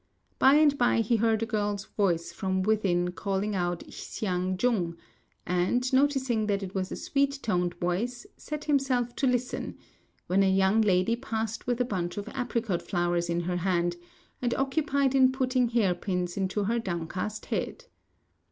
[0.39, 4.97] By and by he heard a girl's voice from within calling out Hsiao jung;
[5.45, 9.77] and, noticing that it was a sweet toned voice, set himself to listen,
[10.25, 13.95] when a young lady passed with a bunch of apricot flowers in her hand,
[14.41, 17.85] and occupied in putting hair pins into her downcast head.